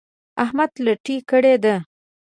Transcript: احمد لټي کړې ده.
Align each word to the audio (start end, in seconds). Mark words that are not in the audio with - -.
احمد 0.43 0.71
لټي 0.85 1.17
کړې 1.29 1.55
ده. 1.63 1.75